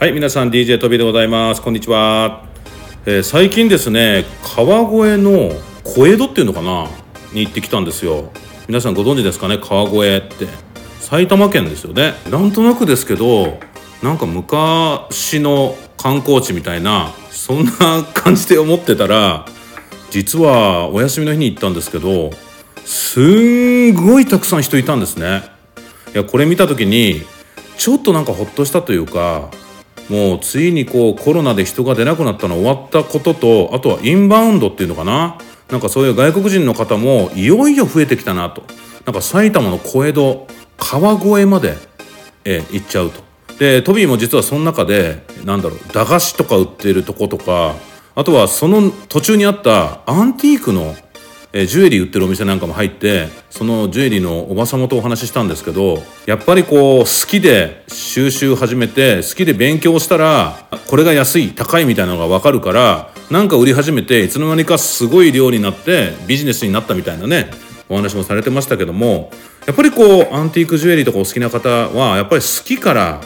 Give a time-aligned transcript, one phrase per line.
[0.00, 1.60] はい、皆さん DJ トビでございます。
[1.60, 2.46] こんにちは。
[3.04, 4.24] えー最近ですね、
[4.56, 5.50] 川越の
[5.84, 6.88] 小江戸っていうのかな？
[7.34, 8.32] に行ってきたんですよ。
[8.66, 10.46] 皆さんご存知ですかね、川越って。
[11.00, 12.14] 埼玉県ですよね。
[12.30, 13.58] なんとなくですけど、
[14.02, 19.44] なんか昔の観光地みたいな、そんな感じで思ってたら、
[20.10, 22.30] 実はお休みの日に行ったんですけど、
[22.86, 25.42] すんごいたくさん人いたんですね。
[26.14, 27.20] いや、これ見た時に、
[27.76, 29.50] ちょっとなんかほっとしたというか、
[30.10, 35.38] もうついにこうコロナで人が出なくなったの終わったこととあとはインバウンドっていうのかな？
[35.70, 38.64] なんかそういう外国人の方もいよいよ増えてきたなと。
[39.06, 40.46] なんか埼玉の小江戸
[40.76, 41.76] 川越まで、
[42.44, 43.22] え行っちゃうと。
[43.58, 47.76] でトビーも実はその中でなんだろう駄菓子とか売ってるとことか
[48.14, 50.94] あとはその途中にあったアンティークの
[51.52, 67.50] えージュエリー売ってるお店なんかも入ってそのジュエリーのおば様とお話ししたんですけどやっぱりこう好きで収集始めて好きで勉強したらこれが安い高いみたいなのが分かるからなんか売り始めていつの間にかすごい量になってビジネスになったみたいなね
[67.88, 69.30] お話もされてましたけども
[69.66, 73.20] やっぱりこうアンティークジュエリーとかお好きな方はやっぱり好きから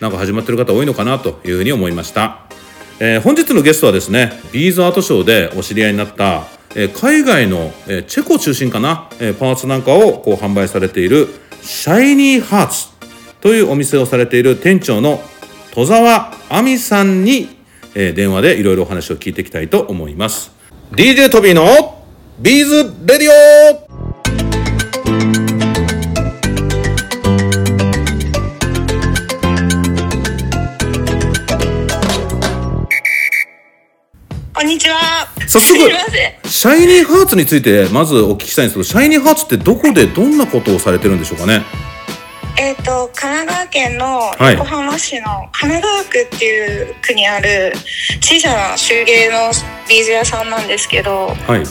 [0.00, 2.40] なんか始まってる方多いのかなというふうに思いました。
[3.00, 11.28] えー本日のゲストはですねビーズアートショーでお知り合いになった、え海外の、えチェコ中心かな、えパーツなんかをこう販売されている
[11.62, 12.88] シャイニーハーツ
[13.40, 15.22] というお店をされている店長の
[15.72, 17.56] 戸沢亜美さんに、
[17.94, 20.52] え電話でいろいろお話を聞いていきたいと思います。
[20.92, 22.04] DJ トビーの
[22.40, 23.28] ビーズレディ
[23.84, 23.88] オ！
[34.54, 35.37] こんにちは。
[35.48, 35.78] 早速。
[36.44, 41.62] シャイニーハーツについてまずお聞きしたいんですけどシャイニーハーツってどこでどんなことをされてるんでしょうかね？
[42.60, 47.72] えっ、と、神奈川県のはい横浜市の神奈川区っていう区にある
[48.20, 49.52] 小さな手芸の
[49.88, 51.64] ビーズ屋さんなんですけど、はい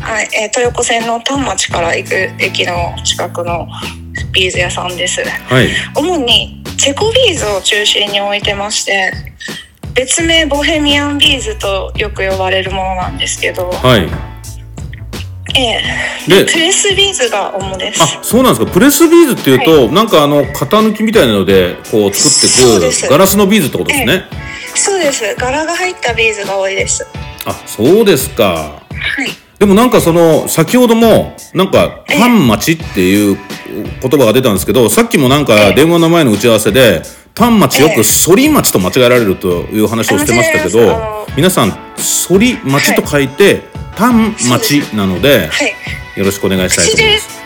[0.00, 3.68] はい、えー東横線の反町っていう駅の近くの
[4.32, 5.22] ビーズ屋さんです。
[5.22, 9.12] はい主にチェコビーズを中心に置いてまして、
[9.94, 14.08] 別名ボヘミアンビーズとよく呼ばれるものなんですけど、はい。
[15.56, 15.80] え
[16.28, 16.44] え。
[16.44, 18.02] でプレスビーズが主です。
[18.02, 18.72] あそうなんですか？
[18.72, 24.24] プレスビーズっていうと、なんかあの型抜きみたいなのでこう作っていくガラスのビーズってことですね、
[24.74, 25.34] そうです。
[25.36, 27.06] 柄が入ったビーズが多いです。
[27.46, 28.44] あそうですか。
[28.44, 29.30] はい。
[29.58, 33.36] でもなんかその先ほどもなんかパン待ちっていう
[34.00, 37.02] 言葉が出たんですけどさっきもなんか電話の前の打ち合わせで
[37.38, 43.62] パン待ちよく反り待ちと間違えられるという話をしてましたけど皆さん反り待ちと書いて
[43.96, 45.72] パン待ちなのではい。
[46.18, 47.38] よろしくお願いしたいと思います。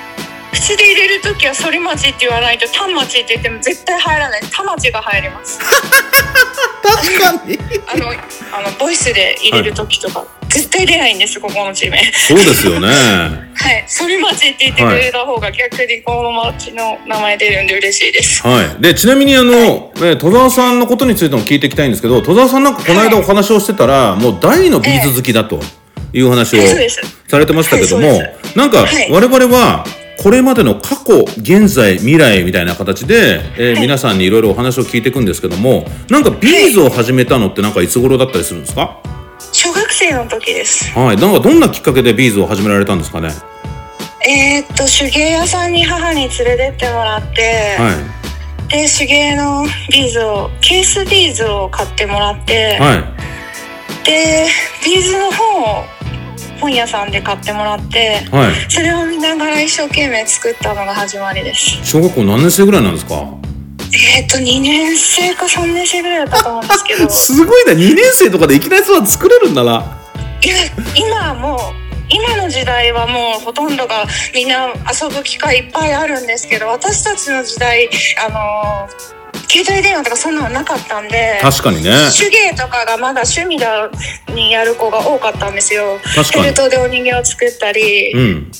[0.52, 4.40] 口で入れるときは反り町って言わないと単町って言っても絶対入らない。
[4.50, 5.58] 田町が入ります。
[5.58, 10.24] 確かにあのあのボイスで入れるときとか、
[10.54, 11.98] 絶対出ないんですここの地名。
[12.28, 12.88] そうですよね
[13.54, 13.84] はい。
[13.98, 18.42] 反り町って言ってくれた方が逆にこの町の名前出るんで嬉しいです。
[18.46, 18.82] はい。
[18.82, 25.60] で、ちなみにあの、え戸沢さんのことについても聞いていきたいんですけど、戸沢さんなんかこの間お話をしてたら、もう大のビーズ好きだと
[26.12, 26.62] いう話を。
[27.28, 29.86] されてましたけども、はいなんかはい我々は、
[30.18, 38.98] これまでの過去、現在、未来みたいな形で、えーはい皆さんにいろいろお話を聞いていくんですけども、なんかビーズを始めたのってなんかいつ頃だったりするんですか？
[39.62, 40.90] 小学生の時です。
[40.90, 41.16] はい。
[41.16, 43.28] なんかどんなきっかけでビーズを始められたんですかね？
[44.28, 47.92] えーっと手芸屋さんに母に連れてってもらって、は
[48.66, 48.72] い。
[48.72, 54.04] で手芸のビーズをケースビーズを買ってもらって、はい。
[54.04, 54.48] で
[54.84, 55.84] ビーズの本を
[56.60, 58.54] 本屋さんで買ってもらってはい。
[58.68, 63.14] それを見ながら一生懸命作ったのが始まりです小学校何年生ぐらいなんですか？
[63.94, 69.98] えっ、と2年生か3年生ぐらいだったと思うんですけどすごいな、2年生とかでいきなりそんな作れるんだな。
[70.44, 70.56] いや
[70.96, 71.58] 今はもう
[72.08, 74.04] 今の時代はもうほとんどが
[74.34, 77.88] みんな遊ぶ機会いっぱいあるんですけど私たちの時代
[78.26, 81.90] あのー携帯電話とかそんなのなかったんで確かにね。
[82.18, 83.90] 手芸とかがまだ趣味だ
[84.28, 85.98] にやる子が多かったんですよ。
[86.14, 88.52] 確かにフェルトでお人形を作ったり、うん。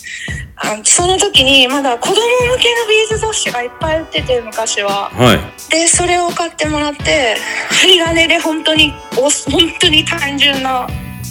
[0.56, 5.10] あその時にまだ子供向けのビーズ雑誌がいっぱい売ってて昔は。
[5.10, 5.40] はい。
[5.70, 7.36] でそれを買ってもらって
[7.70, 10.86] 針金で本当にお本当に単純な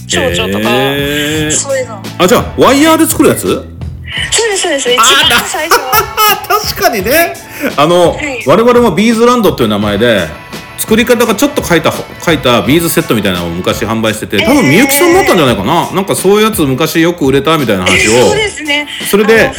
[0.07, 2.03] 蝶々とか、へーそういうの。
[2.17, 3.65] あ、じゃあ、ワイヤーで作るやつ？
[4.31, 5.05] そうですそうです一番
[5.47, 5.91] 最初は。
[5.95, 7.33] あ、 確かにね。
[7.77, 10.27] あの、はい我々もビーズランドっていう名前で、
[10.77, 11.93] 作り方がちょっと書いた、
[12.25, 15.89] 書いたビーズセットみたいなのを昔販売してて、多分みゆきさんだったんじゃないかな？
[15.93, 18.35] なんかそういうやつ昔よく売れたみたいな話をそう。
[18.35, 18.87] ですね。
[19.09, 19.51] それで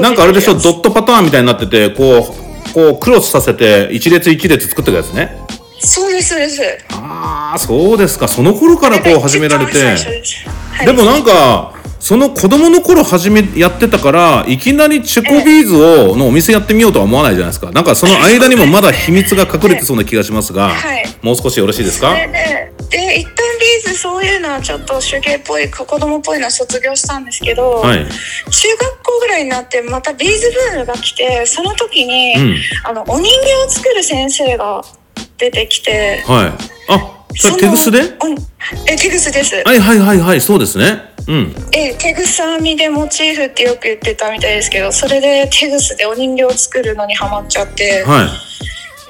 [0.00, 2.34] なんかあれでしょ、ドットパターンみたいになってて、こ
[2.70, 5.36] う、こうクロスさせて、一列一列作ってくやつね。
[5.80, 6.60] そうですそうです
[6.90, 10.06] ああそうですかその頃からこう始められてです
[10.72, 17.70] はいでもなんかその子供の頃始めやってたからいきなりチェコビーズをのお店やってみようとは思わないじゃないですか。
[17.72, 21.04] なんかその間にもまだ秘密が隠れてそうな気がしますが、はい。
[21.22, 22.14] もう少しよろしいですか？
[22.14, 23.32] ででで一旦
[23.84, 27.98] ビーズそういうのはちょっと手芸っぽい子供っぽいのは卒業したんですけど、はい。
[27.98, 32.56] 中学校ぐらいになってまたビーズブームが来てその時に、うん。
[32.84, 34.82] あのお人形を作る先生が
[35.36, 36.46] 出てきてはい。
[36.90, 38.00] あそれの手ぐすで？
[38.00, 38.28] お
[38.90, 41.00] え手ぐすです、はいはいはいはいそうですね。
[41.26, 41.54] うん。
[41.72, 48.28] え手ぐす編みでモチーフってよく言ってたみたいですけどそれで手ぐすでお人形を作るのにハマっちゃって、はい。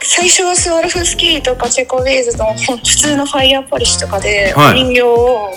[0.01, 4.85] 最初はスワルフスキーとかチェコビーズの普通のファイヤーポリッシュとかでおはい。
[4.85, 5.51] 人形を、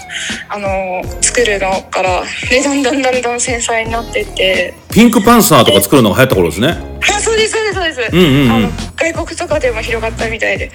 [0.50, 10.72] あの作るのからでだんだんだんだん繊細になってってピンクパンサーとか作るのが流行った頃ですねあそうですそうですそうです、うんうんうんあの外国とかでも広がったみたいで、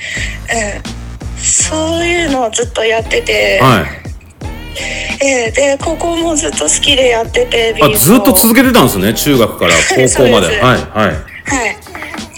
[0.49, 0.96] えー
[1.43, 4.07] そういうのをずっとやってて、はい。
[5.25, 10.49] えーで高校もずっと好きでやっててビあずっと続けてたんですね中学から高校まで。
[10.53, 10.65] です。
[10.65, 11.07] はいはい。
[11.07, 11.77] はい。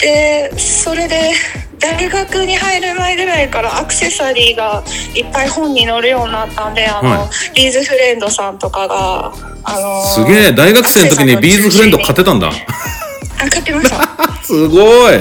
[0.01, 1.33] で、それで
[1.81, 4.83] 大学に入る前ぐらいからアクセサリーが
[5.15, 9.33] いっぱい本に載るようになったんで、あの、はビーズフレンドさんとかが、
[9.65, 12.25] あのすげえ大学生の時にビーズフレンド買ってた。
[12.25, 12.49] たんだ。
[12.49, 13.99] あ、買ってました。
[14.43, 15.21] すごい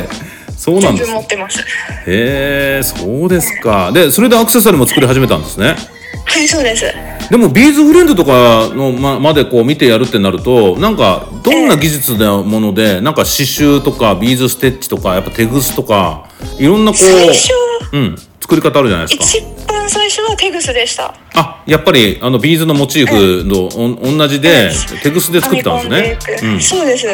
[0.68, 1.60] そうなんです持ってます。
[2.06, 3.90] へえそうですか。
[3.94, 5.78] でそれでアクセサリーも作り始めたんですね。
[6.25, 6.94] はい、そうです。
[7.30, 16.30] でもビーズフレンドとかのままでこう見てやるってなるとなんかどんな技術のものでなんか刺繍とかビーズステッチとかやっぱ手ぐすとか
[16.60, 17.54] いろんなこ最初、
[17.94, 19.24] う、うん、作り方あるじゃないですか。
[19.24, 21.16] 一番最初はテグスでした。
[21.36, 24.69] あやっぱりあのビーズのモチーフのお同じで
[25.02, 25.31] 手ぐす。
[25.31, 26.50] で作ってたんですね。
[26.52, 26.62] うん。
[26.62, 27.08] そうです。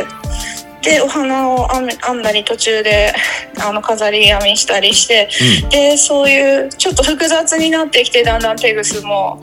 [0.83, 3.13] でお花を編んだり途中で
[3.59, 5.29] あの飾り編みしたりして、
[5.69, 9.41] でそういうちょっと複雑になってきてだんだんテグスも。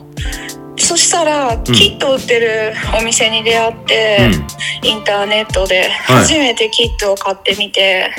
[0.77, 4.31] そしたら、キット売ってるお店に出会って、
[4.81, 6.17] インターネットではい。
[6.23, 8.09] 初めてキットを買ってみて、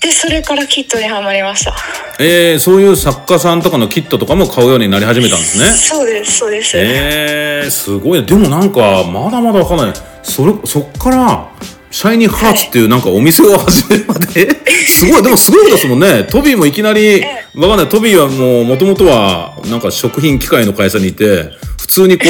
[0.00, 1.74] でそれからキットにはまりました。
[2.20, 5.66] えー、そういう作家さんとかのキットとかも買うようになり始めたんですね。
[5.66, 8.24] そうですそうです、えー、すごい。
[8.24, 9.92] でもなんかまだまだわかんない。
[10.22, 11.50] それそっから
[11.90, 14.48] シャイニーハーツっていうなんかお店を始めるまで。
[14.86, 16.26] すごいでもすごいですもんね。
[16.30, 17.22] トビーもいきなり
[17.54, 17.88] わかんない。
[17.88, 21.50] トビーはもうもともとはなんか食品機械の会社にいて
[21.80, 22.24] 普通にこ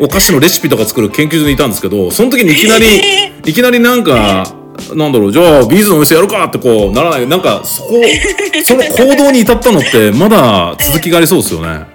[0.00, 2.86] う お菓子のレシピとか作る研究所にいたんですけどその時にいきなり
[3.44, 4.54] いきなりなんか
[4.94, 7.26] なんだろうじゃあビーズのお店やるかってこうならない。
[7.26, 8.02] なんかそこ
[8.64, 11.68] その行動に至ったのってまだ続きがありそうですよね。
[11.68, 11.91] うん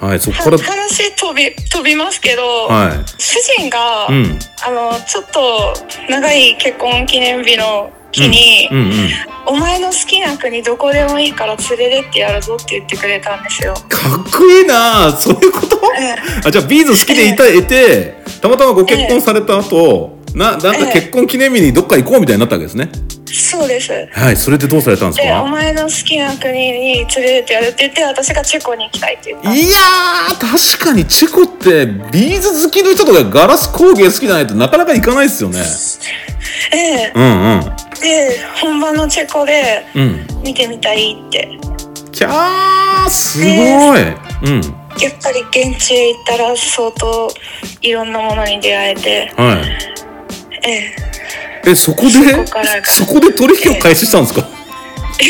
[0.00, 4.38] はいそこから話飛び飛びますけど、は主人が、いうん。
[4.66, 5.74] あのちょっと
[6.08, 8.92] 長い結婚記念日の日に、うんうん
[9.46, 13.74] お前の好きな国どこでもいいから連れてってやるぞって言ってくれたんですよ。
[13.88, 15.80] かっこいいなそういうこと？
[16.46, 22.90] あじゃあビーズ好きでいたいてたまたまご結婚された後ななんか結婚記念日にどっか行こうみたいになったわけですね
[23.32, 24.08] そうです。
[24.12, 29.54] はいそれでどうされたんですで、おか前の好きな国に連れてってやるって言って、私がチェコに行きたいって言った。
[29.54, 35.60] いやー確かにチェコってビーズ好きの人とかガラス工芸好きじゃないとなかなか行かないですよね。
[36.72, 37.12] ええ。
[37.14, 37.60] うんうん。
[38.00, 41.48] で、本場のチェコでうん見てみたいって。
[42.12, 43.50] キャーすごい。
[43.50, 44.80] うん。
[44.98, 47.32] やっぱり現地へ行ったら相当
[47.80, 49.56] いろんなものに出会えて、はい。
[50.62, 51.19] ええ
[51.66, 52.10] えそこで
[52.84, 54.40] そこで取引を開始したんですか？
[55.20, 55.26] そ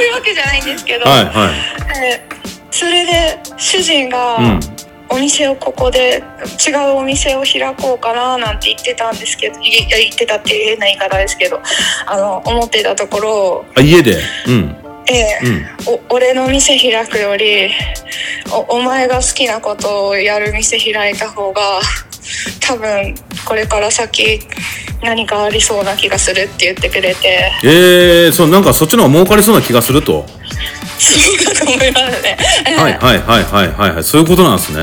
[0.00, 2.04] ういうわけじゃないんですけど、はいはい。
[2.10, 2.34] えー
[2.76, 4.60] それで主人が、うん。
[5.08, 6.24] お店をここで
[6.66, 11.60] 違うお店を開こうかななんて言ってたんですけど言ってたって変な言い方ですけど
[12.06, 14.16] あの思ってたところ、あ家で？
[14.48, 14.76] うん。
[15.06, 15.66] えーうん。
[16.10, 17.70] お俺の店開くより
[18.50, 21.80] おお前が好きなことをやる店開いた方が
[22.60, 23.14] 多分
[23.44, 24.40] これから先
[25.02, 27.52] 何かありそうな気がするって言ってくれて。
[27.62, 30.26] えー、そうなんかそっちの方が儲かりそうな気がすると。
[30.98, 32.36] そうだと思いますね。
[32.76, 34.80] はいはいはいはいはいはいそういうことなんですね。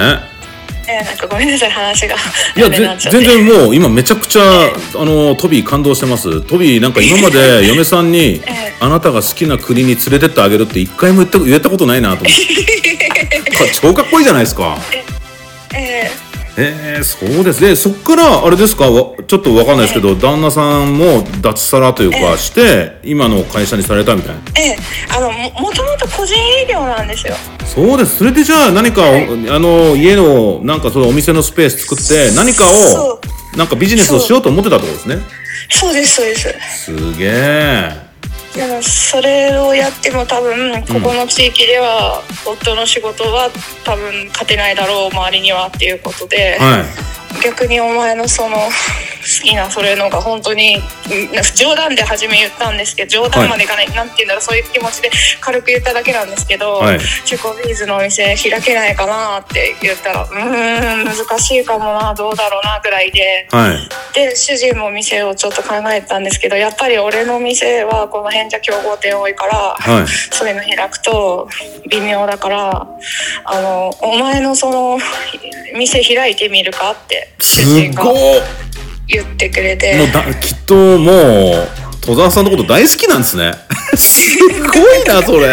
[0.87, 2.15] えーなんかごめんなさい話が
[2.57, 6.41] いや全然もう今めちゃくちゃあのトビー感動してます。
[6.41, 8.73] トビーなんか今まで 嫁さんにええ。
[8.79, 12.31] あなたが好きな国に連れてってあげるって一回も言った言えたことないなと思って。
[13.55, 14.77] か 超かっこいいじゃないですか。
[14.91, 15.03] え
[15.73, 16.30] えー、
[17.03, 17.75] そうですね。
[17.75, 18.89] そっからあれですか？
[18.89, 24.41] わちょっとわかんないですけど、旦那さんも脱サラというかして、今の会社にされたみたいな。
[24.41, 24.77] ーえ。
[25.09, 27.35] ーあのももともと個人営業なんですよ。
[27.65, 28.17] そうです。
[28.17, 29.05] それでじゃあ何か、お
[29.55, 33.21] あの家のなんかそのお店のスペース作って何かそを
[33.57, 35.23] なんかビジネスをしようと思ってたってことですね。
[35.69, 36.85] そうですそうです。
[36.85, 38.10] すげえ
[38.55, 43.49] でもそれをやっても多分ここの地域では夫の仕事は
[43.85, 47.20] 多分勝てないだろう周りにはっていうことで、はい。
[47.43, 48.71] 逆にお前のその好
[49.43, 50.81] きなそれのが本当にうん
[51.55, 56.99] 冗談で初め言ったんですけど冗談までいかない、なんて言うんだろうそういう気持ちで軽く言っただけなんですけど、はい。
[57.25, 63.47] チョコビーズのお店開けないかなって言ったらうーん難しいかもなどうだろうなぐらいで。
[63.51, 63.89] はい。
[64.13, 70.07] で主人も店をちょっと考えてたんですけどやっぱり俺の店はこの辺じゃ競合店多いから、はい。
[70.07, 71.47] そういうの開くと
[71.89, 72.87] 微妙だから
[73.45, 74.99] あのお前のその
[75.77, 78.41] 店開いてみるかって主人がすごい
[79.07, 79.97] 言ってくれて。
[79.97, 81.67] もうだきっともう
[82.01, 83.53] 戸沢さんのこと大好きなんですね。
[83.95, 85.49] すごいなそれ。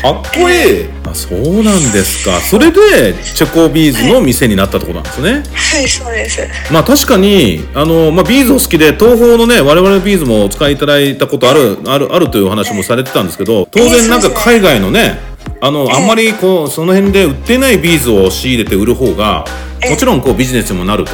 [0.00, 0.86] かっこいい。
[1.04, 2.40] あそうなんですか。
[2.40, 5.42] それでチョコビーズの店になったところなんですね。
[5.52, 6.40] はいそうです。
[6.72, 15.31] まあ確かにあの、まあ、ビーズお好きで東宝のね我々のビーズもお使いいただいたことあるあるあるというお話もされてたんですけど当然なんか海外のね
[15.64, 19.44] あのあんまりこうその辺で売ってないビーズを仕入れて売る方が
[19.88, 21.12] もちろんこうビジネスにもなると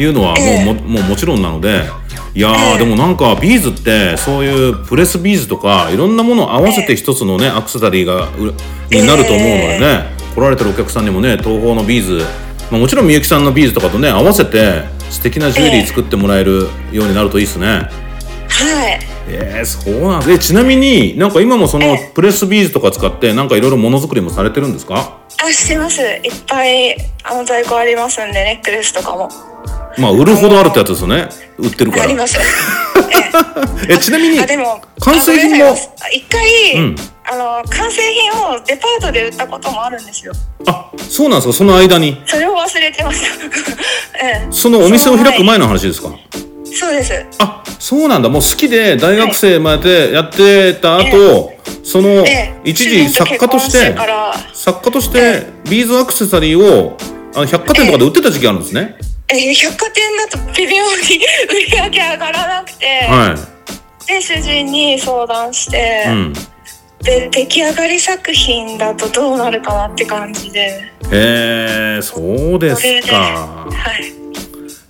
[0.00, 0.34] いうのは
[0.64, 1.84] もうももうもちろんなので。
[2.34, 8.54] いやーでもなんかビーズってそういうプレスビーズとかいろんなものを合わせて一つのねアクセサリーがう
[8.90, 12.24] になると思うのでね来られてるお客さんにもね東宝のビーズ
[12.70, 17.66] まあ、もちろんミユキさんのビーズとかとね合わせて素敵なジュエリー作ってもらえるようになるといいですね。
[17.66, 22.12] はいえー、そうなんでちなみになんか今もそのええ。
[22.14, 25.18] プレスビーズとか使ってなんかいろいろものづくりもされてるんですか？
[25.42, 26.00] あしてます。
[26.02, 29.28] いっぱいあの在庫ありますんでネックレスとかも。
[29.98, 31.28] まあ売るほどあるってやつですよね。
[31.58, 32.04] 売ってるから。
[32.04, 32.38] あります。
[33.88, 35.76] えちなみにあでも完成品も？
[36.12, 36.96] 一回、うん。
[37.24, 40.32] あの完成品をデパートで売ったこともあるんですよ。
[40.66, 41.52] あそうなんですか？
[41.52, 42.20] その間に？
[42.26, 43.26] それを忘れてました。
[44.26, 44.52] ええ。
[44.52, 46.10] そのお店を開く前の話ですか？
[46.64, 47.26] そうです。
[47.38, 48.28] あそうなんだ。
[48.28, 52.60] もう好きで大学生までやってた後、そのええ。
[52.62, 53.96] 一時作家として
[54.54, 56.96] 作家としてビーズアクセサリーを
[57.34, 58.96] あの百貨店とかで売ってた時期あるんですね。
[59.28, 63.34] えー百貨店だと微妙に売り上げ上がらなくて、は
[64.06, 66.08] で主人に相談して、い。
[66.08, 66.32] うん。
[67.02, 70.60] で出来上がり作品だとどうなるかなって感じで。
[71.10, 73.16] へえそうですか。
[73.16, 74.21] はい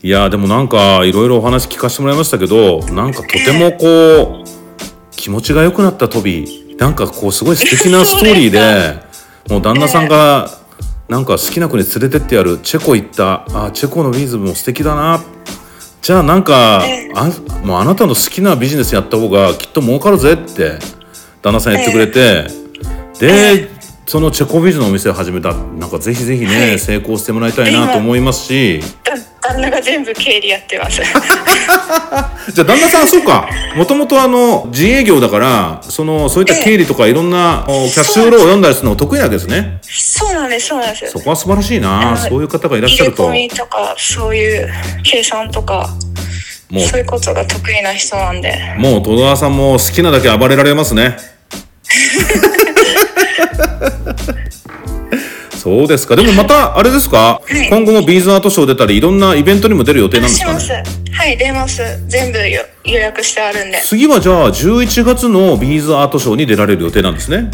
[0.04, 4.44] いやでもなんかいろいろお話聞かせてもらいましたけどなんかとてもこう
[5.12, 8.96] 気持ちが良くなったトビなんかこうすごい素敵なストーリーで
[9.48, 10.50] もう旦那さんが
[11.08, 15.22] なんか好きな国連れてってやるチェコ行ったあチェコのビーズも素敵だな。
[16.00, 17.30] じゃあなんかえあ
[17.64, 20.78] もうあなたの好きなビジネスやった方がきっと儲かるぜって
[21.42, 22.46] 旦那さん言ってくれて
[23.20, 23.70] で
[24.06, 25.52] そのチェコビーズのお店を始めた。
[25.54, 26.78] なんかぜひぜひね、はい。
[26.80, 28.80] 成功してもらいたいなと思いますし。
[29.52, 31.02] だ旦那が全部経理やってます。
[31.02, 33.48] じゃあ旦那さんそうか。
[33.76, 39.78] もともとあの自営業だからそのそういった経理とかいろんなおキャッシュフローを読んだりするの得意なわけですね。
[39.82, 41.12] そうなんですそうなんです。
[41.12, 42.12] そこは素晴らしいな。
[42.12, 43.30] あそういう方がいらっしゃると。
[43.30, 44.70] 入れ込みとかそういう
[45.04, 45.88] 計算とか
[46.70, 48.58] もそういうことが得意な人なんで。
[48.78, 51.16] うもう戸川さんも好きなだけ暴れられますね
[55.62, 56.16] そうですか。
[56.16, 57.68] でもまたあれですか、い。
[57.68, 60.68] 今後もビーズアートショー出たりいろんなイベントにも出る予定なんですかします。
[60.70, 61.82] ねはい出ます。
[62.08, 63.80] 全部よ予約してあるんで。
[63.84, 67.48] 次はじゃあ11月のビーズアートショーに出られる予定なんですね？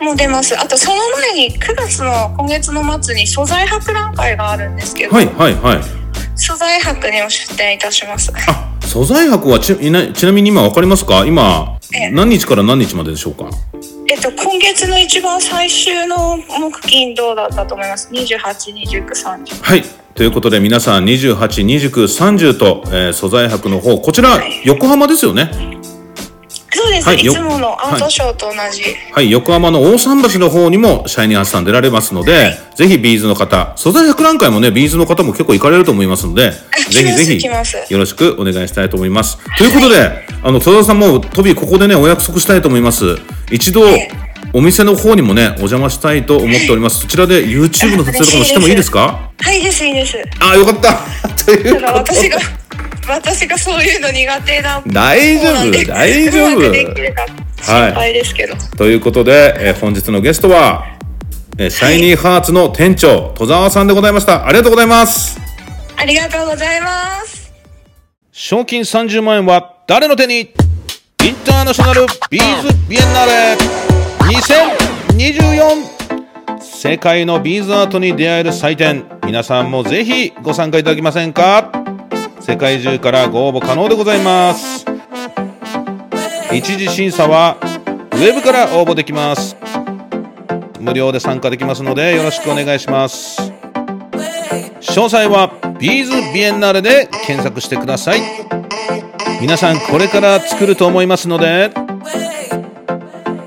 [0.00, 0.54] あもう出ます。
[0.60, 0.96] あとその
[1.32, 5.80] 前に9月の今月の末に素材博覧会があるんですけど、はいはいはい。
[6.34, 8.30] 素材博にも出店いたします。
[8.50, 11.24] あ素材博はちいなちなみに今わかりますか？
[11.26, 12.10] 今ええ。
[12.10, 13.50] 何日から何日まででしょうか？
[14.08, 19.82] えっと今月の一番最終の木金土だったと思います？282930はい。
[20.14, 25.50] ということで皆さん282930と、えー素材博の方こちら横浜ですよね？
[26.86, 36.52] そうです、はいよい、つものアートショーと同じ、はい横浜の大桟橋の方にもシャイニーハッサン出られますので、ぜひビーズの方素材博覧会もねビーズの方も結構行かれると思いますので
[36.90, 39.38] ぜひぜひよろしくお願いしたいと思います。
[39.58, 43.16] ということで、あの戸田さんもトビーここでねお約束したいと思います。
[43.50, 44.08] 一度え
[44.52, 47.00] お店の方にもねお邪魔したいと思っております。
[47.00, 49.30] そちらで YouTube の撮影とかもしてもいいですか？
[49.40, 49.84] はいいいです。
[49.84, 50.16] いいです。
[50.40, 50.98] ああよかった。
[51.44, 52.38] ということ私が
[53.08, 56.60] 私がそういうの苦手な大丈夫大丈夫。
[57.62, 60.84] 心配ですけど、ということで、えー本日のゲストは、
[61.58, 64.46] えーシャイニーハーツの店長戸沢さんでございました。
[64.46, 65.38] ありがとうございます。
[65.96, 67.52] ありがとうございます。
[68.32, 70.40] 賞金30万円は誰の手に？
[70.40, 70.44] イ
[71.30, 73.56] ンターナショナルビーズビエンナーレ。
[75.18, 75.96] 2024
[76.60, 79.06] 世界のビーズアートに出会える祭典。
[79.24, 81.72] 皆さんもぜひご参加いただけませんか？
[82.46, 84.86] 世界中からご応募可能でございます。
[86.52, 87.56] 一次審査は
[88.12, 89.56] ウェブから応募できます。
[90.78, 93.42] 無料で参加できますのでよろしくお願いします。
[94.80, 95.50] 詳細は
[95.80, 98.20] ビーズビエンナーレで検索してください。
[99.40, 101.72] 皆さんこれから作ると思いますので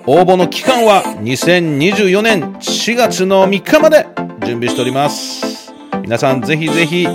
[0.07, 4.07] 応募の期間は2024年4月の3日まで
[4.45, 5.73] 準備しております。
[6.01, 7.07] 皆さんぜひぜひ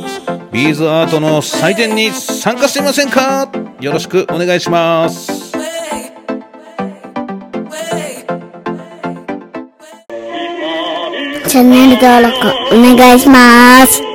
[0.54, 3.50] ビーズアートの祭典に参加してみませんか？
[3.80, 5.50] よろしくお願いします
[11.49, 12.37] チャンネル登録
[12.73, 14.13] お願いします。